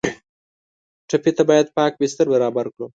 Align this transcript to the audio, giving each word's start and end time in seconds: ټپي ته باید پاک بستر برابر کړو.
ټپي 1.09 1.31
ته 1.37 1.43
باید 1.49 1.67
پاک 1.77 1.91
بستر 2.01 2.25
برابر 2.33 2.65
کړو. 2.73 2.87